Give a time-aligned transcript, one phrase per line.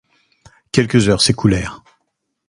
[0.71, 1.83] Quelques heures s'écoulèrent.